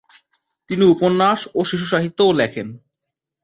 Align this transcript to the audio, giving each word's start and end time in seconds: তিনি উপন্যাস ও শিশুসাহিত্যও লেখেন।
তিনি 0.69 0.83
উপন্যাস 0.85 1.39
ও 1.55 1.59
শিশুসাহিত্যও 1.63 2.31
লেখেন। 2.33 2.67